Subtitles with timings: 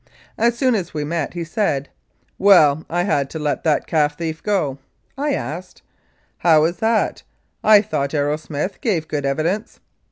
[0.35, 1.87] As soon as we met he said,
[2.39, 4.79] "Well, I had to let that calf thief go."
[5.15, 5.83] I asked,
[6.39, 7.21] "How was that?
[7.63, 9.79] I thought Arrowsmith gave good evidence."